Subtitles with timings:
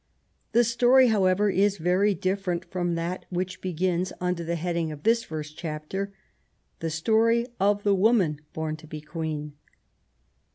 [0.53, 5.03] The story, however, is very dif ferent from that which begins under the heading of
[5.03, 6.11] this first chapter—
[6.79, 9.53] the story of the Woman born to be Queen.